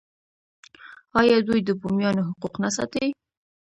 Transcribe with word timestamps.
آیا 1.19 1.37
دوی 1.47 1.59
د 1.65 1.69
بومیانو 1.81 2.27
حقوق 2.29 2.53
نه 2.63 2.69
ساتي؟ 2.75 3.05